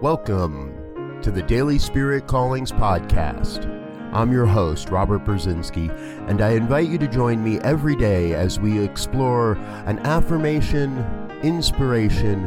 [0.00, 3.66] Welcome to the Daily Spirit Callings Podcast.
[4.14, 5.90] I'm your host, Robert Brzezinski,
[6.26, 9.52] and I invite you to join me every day as we explore
[9.84, 11.04] an affirmation,
[11.42, 12.44] inspiration,